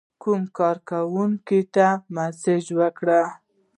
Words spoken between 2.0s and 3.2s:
مسیج وکړ.